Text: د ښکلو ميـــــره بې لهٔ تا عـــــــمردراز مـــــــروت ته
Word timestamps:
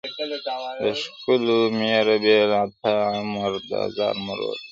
د 0.83 0.85
ښکلو 1.01 1.57
ميـــــره 1.77 2.15
بې 2.23 2.37
لهٔ 2.51 2.63
تا 2.81 2.91
عـــــــمردراز 3.11 3.97
مـــــــروت 4.25 4.51
ته 4.55 4.59